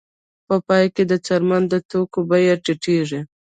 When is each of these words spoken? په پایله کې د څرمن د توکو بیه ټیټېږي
په 0.47 0.55
پایله 0.67 0.93
کې 0.95 1.03
د 1.07 1.13
څرمن 1.25 1.63
د 1.71 1.73
توکو 1.89 2.19
بیه 2.29 2.55
ټیټېږي 2.63 3.19